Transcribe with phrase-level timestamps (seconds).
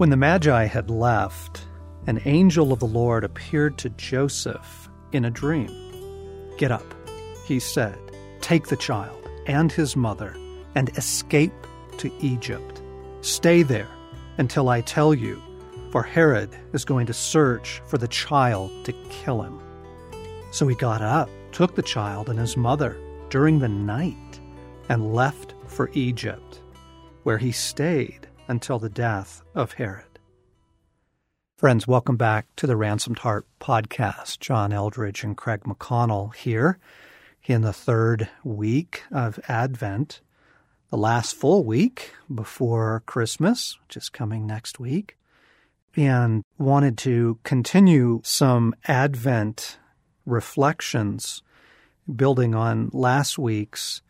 [0.00, 1.66] When the Magi had left,
[2.06, 5.68] an angel of the Lord appeared to Joseph in a dream.
[6.56, 6.94] Get up,
[7.44, 7.98] he said,
[8.40, 10.34] take the child and his mother
[10.74, 11.52] and escape
[11.98, 12.80] to Egypt.
[13.20, 13.90] Stay there
[14.38, 15.42] until I tell you,
[15.90, 19.60] for Herod is going to search for the child to kill him.
[20.50, 22.96] So he got up, took the child and his mother
[23.28, 24.40] during the night,
[24.88, 26.62] and left for Egypt,
[27.22, 30.18] where he stayed until the death of Herod.
[31.56, 34.40] Friends, welcome back to the Ransomed Heart podcast.
[34.40, 36.80] John Eldredge and Craig McConnell here
[37.44, 40.20] in the third week of Advent,
[40.90, 45.16] the last full week before Christmas, which is coming next week,
[45.94, 49.78] and wanted to continue some Advent
[50.26, 51.44] reflections
[52.16, 54.02] building on last week's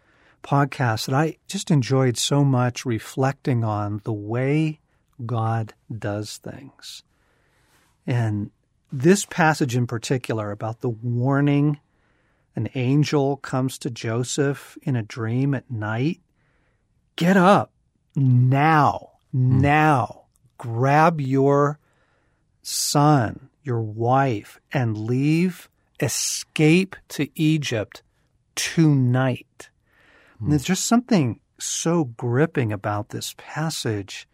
[0.42, 4.80] podcast that I just enjoyed so much reflecting on the way
[5.24, 7.02] God does things.
[8.06, 8.50] And
[8.92, 11.78] this passage in particular about the warning
[12.56, 16.20] an angel comes to Joseph in a dream at night.
[17.16, 17.72] Get up
[18.16, 19.60] now, hmm.
[19.60, 20.24] now.
[20.58, 21.78] Grab your
[22.60, 28.02] son, your wife, and leave, escape to Egypt
[28.54, 29.69] tonight.
[30.42, 30.50] Mm.
[30.50, 34.28] There's just something so gripping about this passage.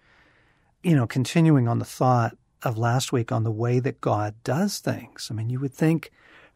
[0.83, 4.79] You know, continuing on the thought of last week on the way that God does
[4.79, 5.29] things.
[5.31, 6.11] I mean, you would think,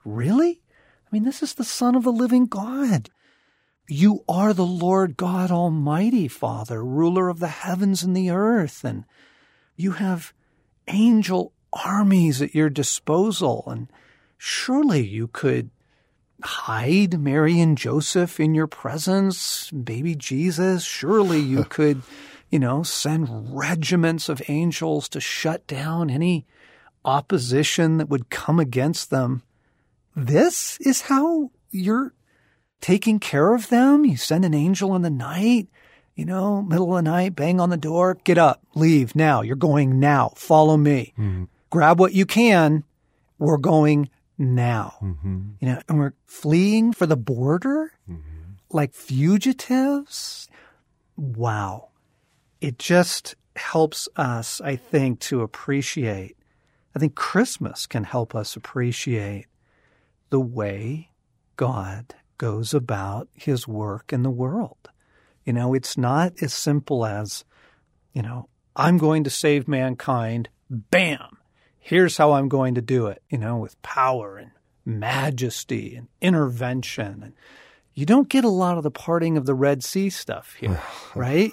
[0.04, 0.60] really?
[1.06, 3.10] I mean, this is the Son of the living God.
[3.88, 9.04] You are the Lord God Almighty, Father, ruler of the heavens and the earth, and
[9.76, 10.32] you have
[10.86, 13.88] angel armies at your disposal, and
[14.38, 15.70] surely you could
[16.42, 20.84] hide Mary and Joseph in your presence, baby Jesus.
[20.84, 22.02] Surely you could,
[22.50, 26.46] you know, send regiments of angels to shut down any
[27.04, 29.42] opposition that would come against them
[30.16, 32.12] this is how you're
[32.80, 34.04] taking care of them?
[34.04, 35.68] You send an angel in the night,
[36.14, 39.42] you know, middle of the night, bang on the door, get up, leave now.
[39.42, 40.32] You're going now.
[40.36, 41.12] Follow me.
[41.18, 41.44] Mm-hmm.
[41.70, 42.84] Grab what you can.
[43.38, 44.94] We're going now.
[45.02, 45.50] Mm-hmm.
[45.60, 48.52] You know, and we're fleeing for the border mm-hmm.
[48.70, 50.48] like fugitives.
[51.16, 51.90] Wow.
[52.60, 56.36] It just helps us, I think, to appreciate.
[56.96, 59.46] I think Christmas can help us appreciate
[60.30, 61.10] the way
[61.56, 64.90] God goes about his work in the world.
[65.44, 67.44] You know, it's not as simple as,
[68.12, 70.48] you know, I'm going to save mankind.
[70.70, 71.29] Bam.
[71.90, 74.52] Here's how I'm going to do it, you know, with power and
[74.84, 77.20] majesty and intervention.
[77.24, 77.32] And
[77.94, 80.80] you don't get a lot of the parting of the Red Sea stuff here,
[81.16, 81.52] right?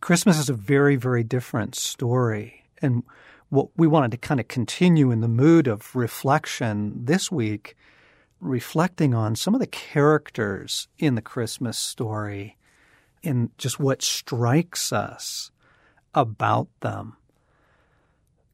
[0.00, 2.66] Christmas is a very, very different story.
[2.80, 3.02] And
[3.48, 7.74] what we wanted to kind of continue in the mood of reflection this week
[8.40, 12.56] reflecting on some of the characters in the Christmas story
[13.24, 15.50] and just what strikes us
[16.14, 17.16] about them.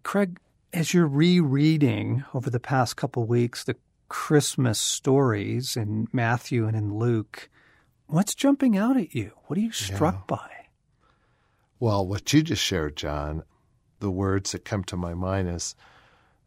[0.03, 0.39] Craig,
[0.75, 3.77] as you're rereading over the past couple weeks the
[4.09, 7.49] Christmas stories in Matthew and in Luke,
[8.07, 9.33] what's jumping out at you?
[9.47, 10.37] What are you struck yeah.
[10.37, 10.51] by?
[11.79, 13.45] Well, what you just shared, John,
[14.01, 15.77] the words that come to my mind is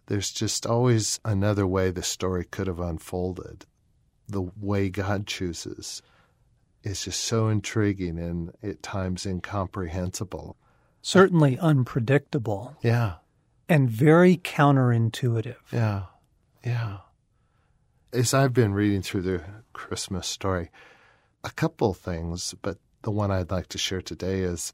[0.08, 3.66] there's just always another way the story could have unfolded.
[4.28, 6.02] The way God chooses
[6.84, 10.58] is just so intriguing and at times incomprehensible.
[11.02, 12.76] Certainly unpredictable.
[12.82, 13.16] Yeah.
[13.70, 15.58] And very counterintuitive.
[15.72, 16.04] Yeah.
[16.64, 16.98] Yeah.
[18.14, 20.70] As I've been reading through the Christmas story,
[21.44, 24.74] a couple things, but the one I'd like to share today is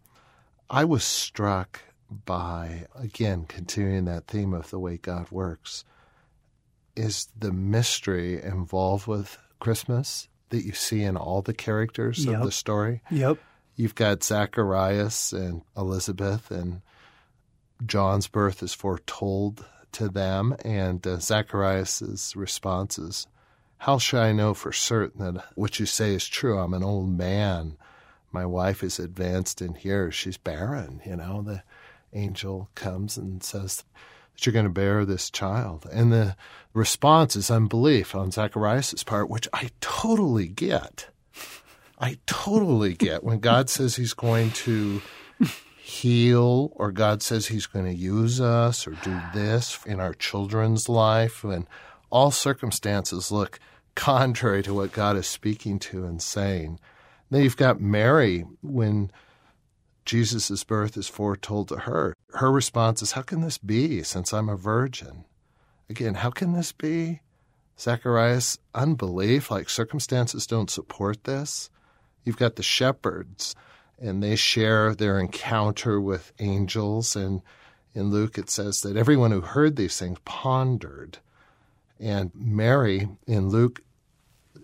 [0.69, 1.81] I was struck
[2.25, 5.83] by, again, continuing that theme of the way God works,
[6.95, 12.35] is the mystery involved with Christmas that you see in all the characters yep.
[12.35, 13.01] of the story.
[13.09, 13.39] Yep.
[13.75, 16.81] You've got Zacharias and Elizabeth, and
[17.85, 23.27] John's birth is foretold to them, and uh, Zacharias' response is,
[23.79, 26.59] How shall I know for certain that what you say is true?
[26.59, 27.77] I'm an old man.
[28.31, 30.15] My wife is advanced in years.
[30.15, 31.43] She's barren, you know.
[31.43, 31.63] The
[32.13, 33.83] angel comes and says
[34.33, 35.87] that you're going to bear this child.
[35.91, 36.35] And the
[36.73, 41.09] response is unbelief on Zacharias' part, which I totally get.
[41.99, 45.01] I totally get when God says he's going to
[45.85, 50.87] heal or God says he's going to use us or do this in our children's
[50.87, 51.67] life when
[52.09, 53.59] all circumstances look
[53.93, 56.79] contrary to what God is speaking to and saying.
[57.29, 59.11] Then you've got Mary when
[60.05, 62.15] Jesus' birth is foretold to her.
[62.29, 65.25] Her response is, How can this be since I'm a virgin?
[65.89, 67.19] Again, how can this be?
[67.77, 71.69] Zacharias, unbelief, like circumstances don't support this.
[72.23, 73.53] You've got the shepherds,
[73.99, 77.15] and they share their encounter with angels.
[77.15, 77.41] And
[77.93, 81.19] in Luke, it says that everyone who heard these things pondered.
[81.99, 83.81] And Mary, in Luke,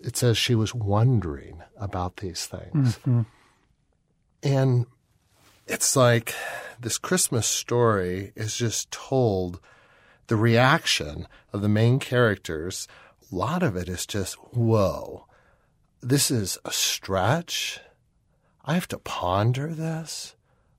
[0.02, 2.96] it says she was wondering about these things.
[2.98, 3.22] Mm-hmm.
[4.42, 4.86] And
[5.66, 6.34] it's like
[6.80, 9.60] this Christmas story is just told
[10.26, 12.88] the reaction of the main characters.
[13.30, 15.26] A lot of it is just, whoa,
[16.00, 17.80] this is a stretch.
[18.70, 20.36] I have to ponder this.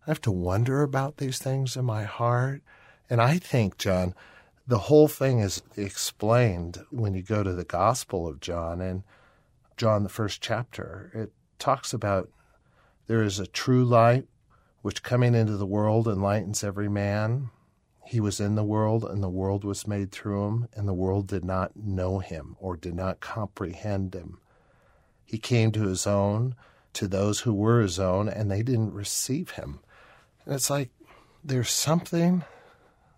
[0.07, 2.61] I have to wonder about these things in my heart.
[3.09, 4.15] And I think, John,
[4.65, 9.03] the whole thing is explained when you go to the Gospel of John and
[9.75, 11.11] John, the first chapter.
[11.13, 12.29] It talks about
[13.07, 14.25] there is a true light
[14.83, 17.49] which coming into the world enlightens every man.
[18.05, 21.27] He was in the world, and the world was made through him, and the world
[21.27, 24.39] did not know him or did not comprehend him.
[25.25, 26.55] He came to his own,
[26.93, 29.79] to those who were his own, and they didn't receive him.
[30.45, 30.89] And it's like
[31.43, 32.43] there's something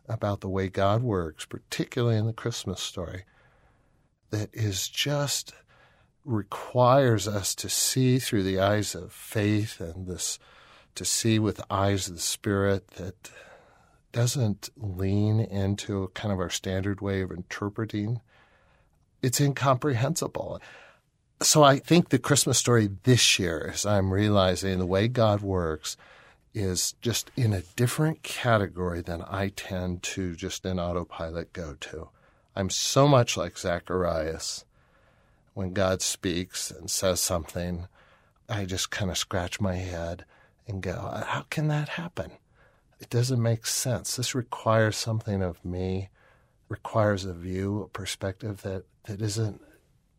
[0.08, 3.24] about the way God works, particularly in the Christmas story,
[4.32, 5.54] that is just
[6.26, 10.40] requires us to see through the eyes of faith and this
[10.96, 13.32] to see with eyes of the spirit that
[14.12, 18.22] doesn't lean into kind of our standard way of interpreting.
[19.22, 20.62] It's incomprehensible.
[21.44, 25.98] So I think the Christmas story this year, as I'm realizing the way God works,
[26.54, 32.08] is just in a different category than I tend to just in autopilot go to.
[32.56, 34.64] I'm so much like Zacharias.
[35.54, 37.88] When God speaks and says something,
[38.48, 40.24] I just kind of scratch my head
[40.66, 42.32] and go, how can that happen?
[43.02, 44.16] It doesn't make sense.
[44.16, 46.08] This requires something of me,
[46.70, 49.62] requires a view, a perspective that, that isn't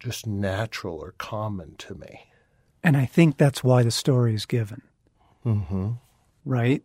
[0.04, 2.26] just natural or common to me.
[2.82, 4.82] And I think that's why the story is given.
[5.44, 5.92] Mm-hmm.
[6.44, 6.82] Right?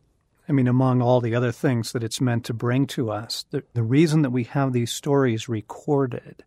[0.47, 3.63] I mean, among all the other things that it's meant to bring to us, the,
[3.73, 6.43] the reason that we have these stories recorded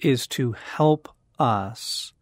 [0.00, 1.08] is to help
[1.38, 2.12] us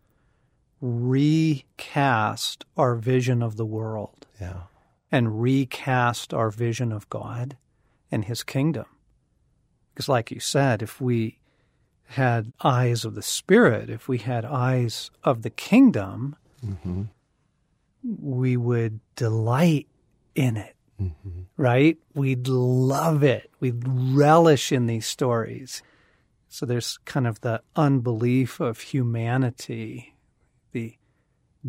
[0.81, 4.26] recast our vision of the world.
[4.41, 4.64] Yeah.
[5.11, 7.56] And recast our vision of God
[8.11, 8.87] and his kingdom.
[9.94, 11.38] Because, like you said, if we
[12.08, 17.03] had eyes of the Spirit, if we had eyes of the kingdom, mm-hmm.
[18.03, 19.87] we would delight
[20.35, 21.43] in it, mm-hmm.
[21.56, 21.99] right?
[22.14, 23.50] We'd love it.
[23.61, 25.82] We'd relish in these stories.
[26.49, 30.14] So there's kind of the unbelief of humanity
[30.73, 30.94] the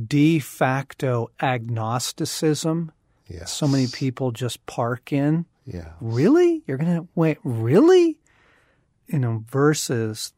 [0.07, 2.91] de facto agnosticism
[3.29, 3.51] yes.
[3.51, 5.45] so many people just park in.
[5.65, 5.91] Yeah.
[5.99, 6.63] Really?
[6.65, 8.16] You're going to wait, really?
[9.07, 10.33] You know, versus,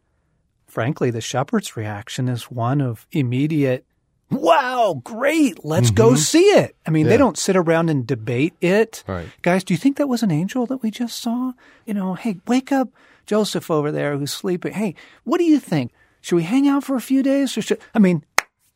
[0.68, 3.86] frankly, the shepherd's reaction is one of immediate,
[4.30, 5.96] wow, great, let's mm-hmm.
[5.96, 6.76] go see it.
[6.86, 7.10] I mean, yeah.
[7.12, 9.04] they don't sit around and debate it.
[9.08, 9.28] Right.
[9.42, 11.54] Guys, do you think that was an angel that we just saw?
[11.86, 12.90] You know, hey, wake up
[13.26, 14.74] Joseph over there who's sleeping.
[14.74, 14.94] Hey,
[15.24, 15.92] what do you think?
[16.22, 18.24] Should we hang out for a few days or should, I mean,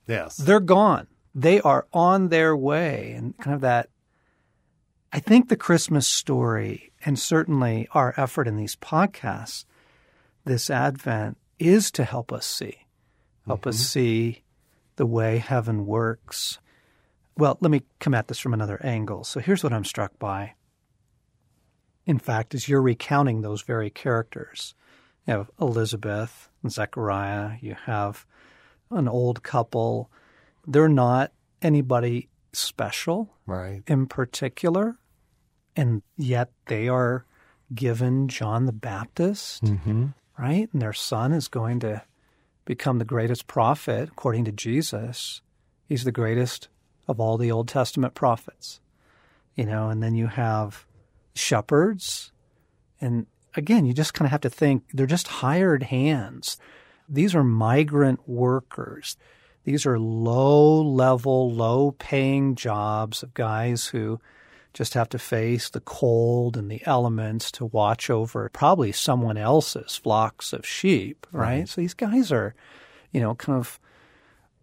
[0.08, 0.38] Yes.
[0.38, 1.08] They're gone.
[1.34, 3.14] They are on their way.
[3.18, 3.90] And kind of that,
[5.12, 9.66] I think the Christmas story, and certainly our effort in these podcasts
[10.46, 12.88] this Advent, is to help us see,
[13.46, 13.70] help mm-hmm.
[13.70, 14.44] us see
[14.96, 16.60] the way heaven works.
[17.38, 19.24] Well, let me come at this from another angle.
[19.24, 20.54] So here's what I'm struck by.
[22.06, 24.76] In fact, as you're recounting those very characters,
[25.26, 28.26] you have Elizabeth and Zechariah, you have
[28.92, 30.12] an old couple.
[30.68, 31.32] They're not
[31.62, 33.84] anybody special right.
[33.88, 34.98] in particular,
[35.76, 37.26] and yet they are
[37.74, 40.08] given John the Baptist, mm-hmm.
[40.38, 40.70] Right?
[40.72, 42.04] And their son is going to
[42.66, 45.42] become the greatest prophet, according to Jesus.
[45.88, 46.70] He's the greatest
[47.08, 48.80] of all the Old Testament prophets,
[49.56, 50.86] you know, and then you have
[51.36, 52.32] shepherds.
[53.02, 56.58] And again, you just kind of have to think they're just hired hands.
[57.10, 59.18] These are migrant workers.
[59.66, 64.20] These are low level, low paying jobs of guys who
[64.74, 69.96] just have to face the cold and the elements to watch over probably someone else's
[69.96, 71.60] flocks of sheep, right?
[71.60, 71.70] right.
[71.70, 72.56] So these guys are,
[73.12, 73.80] you know, kind of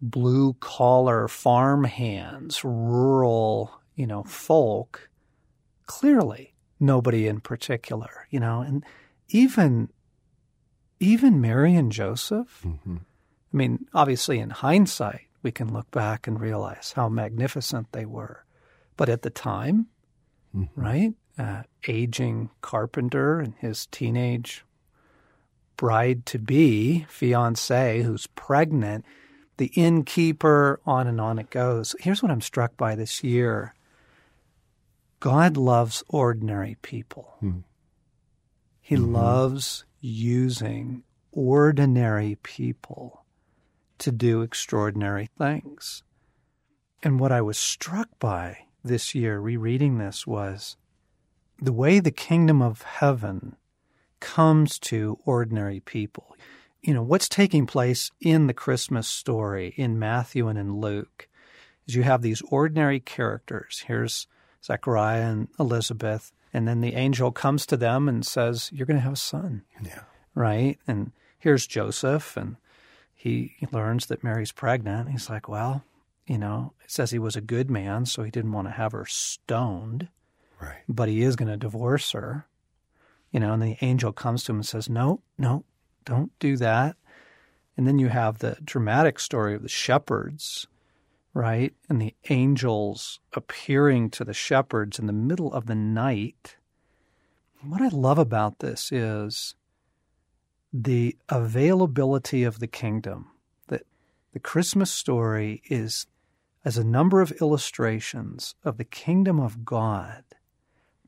[0.01, 5.09] blue collar farm hands, rural, you know, folk.
[5.85, 8.83] Clearly, nobody in particular, you know, and
[9.29, 9.89] even
[10.99, 12.97] even Mary and Joseph, mm-hmm.
[12.97, 18.45] I mean, obviously in hindsight, we can look back and realize how magnificent they were.
[18.97, 19.87] But at the time,
[20.55, 20.81] Mm-hmm.
[20.81, 21.13] right?
[21.37, 24.65] Uh, aging carpenter and his teenage
[25.77, 29.05] bride to be, fiance, who's pregnant,
[29.57, 31.95] the innkeeper, on and on it goes.
[31.99, 33.73] Here's what I'm struck by this year
[35.19, 37.37] God loves ordinary people.
[38.81, 43.23] He loves using ordinary people
[43.99, 46.03] to do extraordinary things.
[47.03, 50.77] And what I was struck by this year, rereading this, was
[51.59, 53.55] the way the kingdom of heaven
[54.19, 56.35] comes to ordinary people.
[56.81, 61.27] You know, what's taking place in the Christmas story in Matthew and in Luke
[61.87, 63.83] is you have these ordinary characters.
[63.85, 64.27] Here's
[64.63, 69.03] Zechariah and Elizabeth, and then the angel comes to them and says, You're going to
[69.03, 70.01] have a son Yeah.
[70.35, 70.77] right?
[70.87, 72.57] And here's Joseph, and
[73.13, 75.09] he learns that Mary's pregnant.
[75.09, 75.83] He's like, well,
[76.31, 78.93] you know, it says he was a good man, so he didn't want to have
[78.93, 80.07] her stoned,
[80.61, 80.77] Right.
[80.87, 82.47] but he is going to divorce her.
[83.31, 85.65] You know, and the angel comes to him and says, no, no,
[86.05, 86.95] don't do that.
[87.75, 90.67] And then you have the dramatic story of the shepherds,
[91.33, 91.73] right?
[91.89, 96.55] And the angels appearing to the shepherds in the middle of the night.
[97.61, 99.55] What I love about this is
[100.71, 103.31] the availability of the kingdom.
[103.67, 103.83] That
[104.31, 106.07] the Christmas story is
[106.63, 110.23] as a number of illustrations of the kingdom of God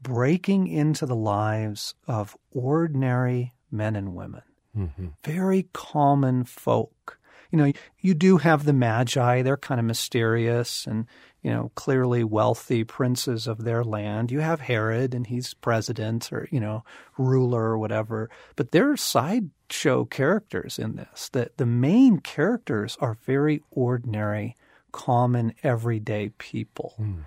[0.01, 4.41] breaking into the lives of ordinary men and women,
[4.77, 5.07] Mm-hmm.
[5.23, 7.19] very common folk.
[7.51, 11.05] You know, you do have the Magi, they're kind of mysterious and,
[11.43, 14.31] you know, clearly wealthy princes of their land.
[14.31, 16.83] You have Herod and he's president or, you know,
[17.19, 18.31] ruler or whatever.
[18.55, 21.29] But there are sideshow characters in this.
[21.29, 24.55] That the main characters are very ordinary,
[24.93, 26.93] common, everyday people.
[26.95, 27.21] Hmm.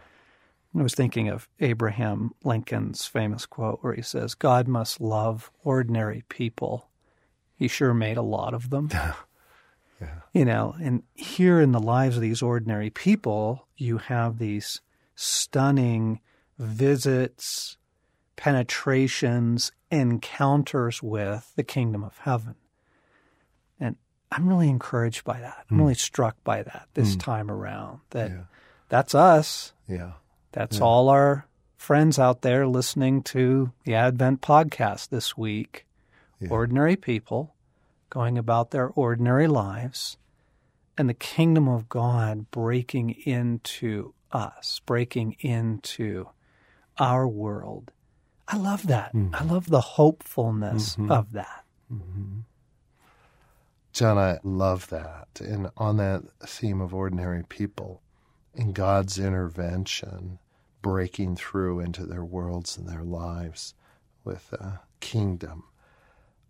[0.78, 6.25] I was thinking of Abraham Lincoln's famous quote where he says, God must love ordinary
[6.28, 6.88] people.
[7.56, 8.90] He sure made a lot of them.
[9.99, 10.20] Yeah.
[10.35, 14.82] You know, and here in the lives of these ordinary people, you have these
[15.14, 16.20] stunning
[16.58, 17.78] visits,
[18.37, 22.56] penetrations, encounters with the kingdom of heaven.
[23.80, 23.96] And
[24.30, 25.66] I'm really encouraged by that.
[25.71, 25.83] I'm hmm.
[25.83, 27.21] really struck by that this hmm.
[27.21, 28.00] time around.
[28.11, 28.45] That Yeah.
[28.88, 29.73] that's us.
[29.88, 30.12] Yeah.
[30.52, 35.87] That's all our friends out there listening to the Advent podcast this week.
[36.40, 36.49] Yeah.
[36.50, 37.54] Ordinary people
[38.11, 40.16] going about their ordinary lives
[40.97, 46.28] and the kingdom of God breaking into us, breaking into
[46.99, 47.92] our world.
[48.49, 49.12] I love that.
[49.12, 49.28] Hmm.
[49.35, 51.11] I love the hopefulness mm-hmm.
[51.11, 51.64] of that.
[51.92, 52.40] Mm-hmm.
[53.96, 55.40] John, I love that.
[55.40, 58.02] And on that theme of ordinary people,
[58.54, 60.38] and God's intervention,
[60.82, 63.72] breaking through into their worlds and their lives
[64.22, 65.64] with a kingdom,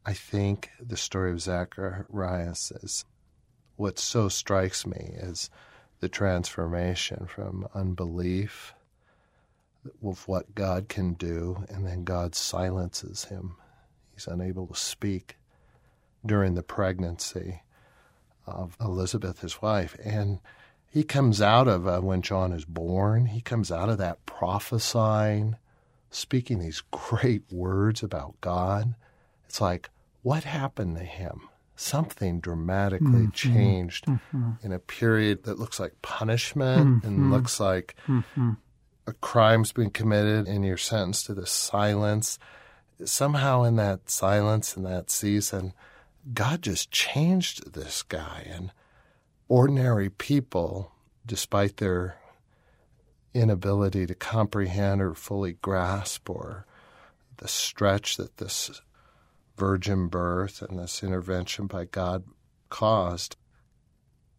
[0.04, 3.04] I think the story of Zacharias is
[3.76, 5.48] what so strikes me is
[6.00, 8.74] the transformation from unbelief
[10.04, 13.54] of what God can do, and then God silences him.
[14.12, 15.35] He's unable to speak
[16.24, 17.62] during the pregnancy
[18.46, 19.96] of Elizabeth, his wife.
[20.04, 20.40] And
[20.88, 25.56] he comes out of, uh, when John is born, he comes out of that prophesying,
[26.10, 28.94] speaking these great words about God.
[29.46, 29.90] It's like,
[30.22, 31.48] what happened to him?
[31.76, 33.30] Something dramatically mm-hmm.
[33.30, 34.52] changed mm-hmm.
[34.62, 37.32] in a period that looks like punishment and mm-hmm.
[37.32, 37.94] looks like
[39.06, 42.38] a crime's been committed and you're sentenced to this silence.
[43.04, 45.74] Somehow, in that silence, in that season,
[46.32, 48.46] God just changed this guy.
[48.50, 48.72] And
[49.48, 50.92] ordinary people,
[51.24, 52.16] despite their
[53.34, 56.66] inability to comprehend or fully grasp or
[57.36, 58.80] the stretch that this
[59.56, 62.24] virgin birth and this intervention by God
[62.70, 63.36] caused,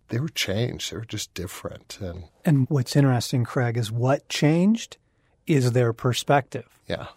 [0.09, 0.91] they were changed.
[0.91, 1.97] They were just different.
[2.01, 4.97] And And what's interesting, Craig, is what changed
[5.45, 6.67] is their perspective.
[6.87, 7.07] yeah,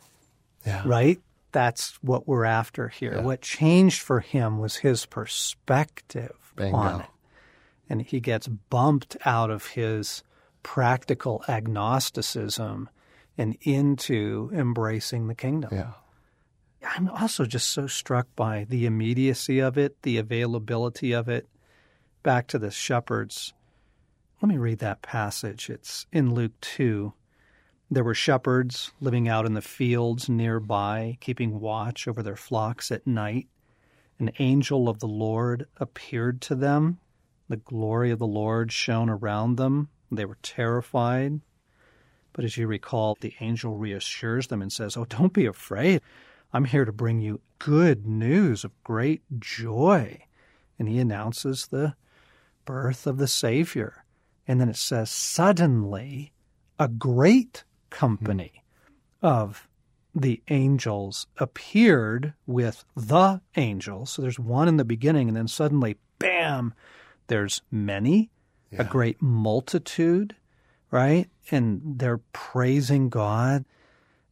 [0.66, 1.20] yeah, right?
[1.52, 3.14] That's what we're after here.
[3.16, 3.22] Yeah.
[3.22, 6.76] What changed for him was his perspective Bingo.
[6.76, 7.06] on it.
[7.88, 10.22] And he gets bumped out of his
[10.62, 12.88] practical agnosticism
[13.36, 15.70] and into embracing the kingdom.
[15.72, 15.92] yeah.
[16.82, 21.46] I'm also just so struck by the immediacy of it, the availability of it.
[22.22, 23.52] Back to the shepherds.
[24.40, 25.68] Let me read that passage.
[25.68, 27.12] It's in Luke 2.
[27.92, 33.04] There were shepherds living out in the fields nearby, keeping watch over their flocks at
[33.04, 33.48] night.
[34.20, 37.00] An angel of the Lord appeared to them.
[37.48, 39.88] The glory of the Lord shone around them.
[40.12, 41.40] They were terrified.
[42.32, 46.00] But as you recall, the angel reassures them and says, Oh, don't be afraid.
[46.52, 50.22] I'm here to bring you good news of great joy.
[50.78, 51.94] And he announces the
[52.64, 54.04] birth of the Savior.
[54.46, 56.32] And then it says, Suddenly,
[56.78, 58.64] a great company
[59.22, 59.68] of
[60.14, 64.10] the angels appeared with the angels.
[64.10, 66.74] So there's one in the beginning, and then suddenly, bam,
[67.28, 68.30] there's many,
[68.70, 68.82] yeah.
[68.82, 70.34] a great multitude,
[70.90, 71.28] right?
[71.50, 73.64] And they're praising God.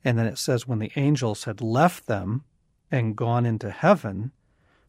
[0.05, 2.45] And then it says, when the angels had left them
[2.91, 4.33] and gone into heaven,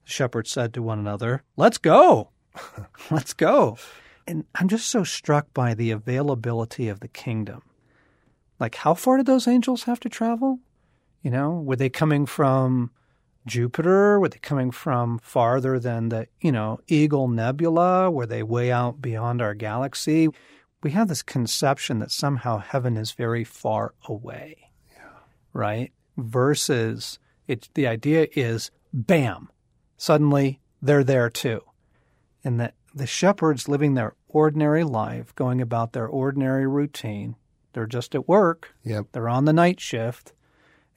[0.06, 2.30] the shepherds said to one another, Let's go.
[3.12, 3.78] Let's go.
[4.26, 7.64] And I'm just so struck by the availability of the kingdom.
[8.60, 10.60] Like, how far did those angels have to travel?
[11.22, 12.92] You know, were they coming from
[13.46, 14.20] Jupiter?
[14.20, 18.12] Were they coming from farther than the, you know, Eagle Nebula?
[18.12, 20.30] Were they way out beyond our galaxy?
[20.84, 24.72] We have this conception that somehow heaven is very far away.
[24.92, 25.10] Yeah.
[25.54, 25.92] Right?
[26.18, 29.50] Versus it's the idea is bam,
[29.98, 31.62] suddenly they're there too.
[32.44, 37.36] And that the shepherds living their ordinary life, going about their ordinary routine,
[37.74, 38.76] they're just at work.
[38.84, 39.08] Yep.
[39.12, 40.34] They're on the night shift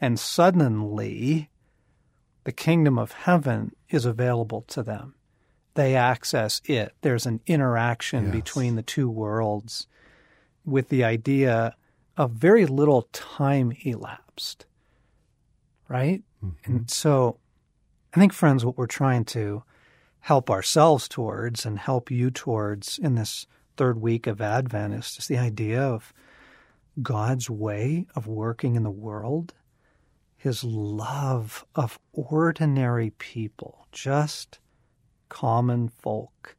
[0.02, 1.49] and suddenly
[2.43, 5.14] the kingdom of heaven is available to them.
[5.75, 6.93] They access it.
[7.02, 8.33] There's an interaction yes.
[8.33, 9.87] between the two worlds
[10.64, 11.76] with the idea
[12.17, 14.67] of very little time elapsed.
[15.88, 16.23] Right?
[16.45, 16.73] Mm-hmm.
[16.73, 17.38] And so
[18.12, 19.62] I think, friends, what we're trying to
[20.21, 25.29] help ourselves towards and help you towards in this third week of Advent is just
[25.29, 26.12] the idea of
[27.01, 29.55] God's way of working in the world
[30.43, 34.59] his love of ordinary people, just
[35.29, 36.57] common folk,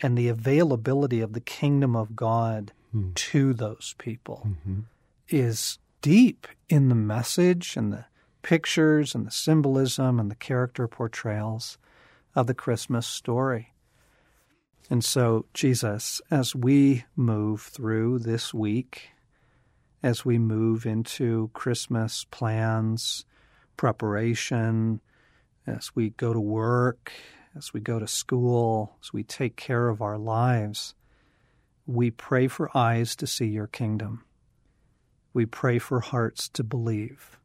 [0.00, 3.14] and the availability of the kingdom of God mm.
[3.14, 4.80] to those people mm-hmm.
[5.28, 8.06] is deep in the message and the
[8.42, 11.78] pictures and the symbolism and the character portrayals
[12.34, 13.74] of the Christmas story.
[14.90, 19.10] And so, Jesus, as we move through this week
[20.04, 23.24] as we move into Christmas plans,
[23.78, 25.00] preparation,
[25.66, 27.10] as we go to work,
[27.56, 30.94] as we go to school, as we take care of our lives.
[31.86, 34.26] We pray for eyes to see your kingdom.
[35.32, 37.38] We pray for hearts to believe.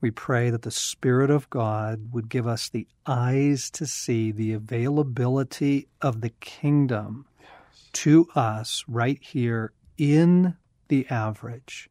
[0.00, 4.54] We pray that the Spirit of God would give us the eyes to see the
[4.54, 7.90] availability of the kingdom yes.
[7.92, 10.56] to us right here in
[10.88, 11.90] the average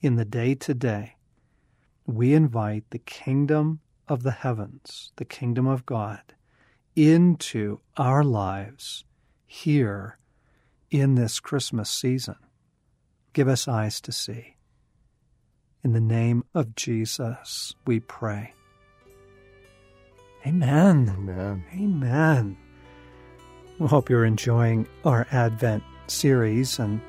[0.00, 1.16] in the day to day,
[2.06, 6.34] we invite the kingdom of the heavens, the kingdom of God,
[6.96, 9.04] into our lives
[9.46, 10.18] here
[10.90, 12.36] in this Christmas season.
[13.32, 14.56] Give us eyes to see.
[15.84, 18.52] In the name of Jesus, we pray.
[20.46, 21.12] Amen.
[21.16, 21.64] Amen.
[21.74, 22.56] Amen.
[23.78, 27.00] We hope you're enjoying our Advent series and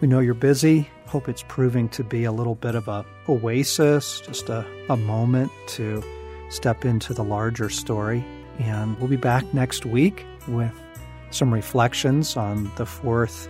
[0.00, 0.88] we know you're busy.
[1.06, 5.50] Hope it's proving to be a little bit of a oasis, just a, a moment
[5.68, 6.02] to
[6.50, 8.24] step into the larger story.
[8.58, 10.72] And we'll be back next week with
[11.30, 13.48] some reflections on the fourth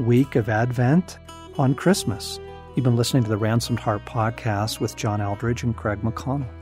[0.00, 1.18] week of Advent
[1.58, 2.38] on Christmas.
[2.74, 6.61] You've been listening to the Ransomed Heart podcast with John Eldredge and Craig McConnell.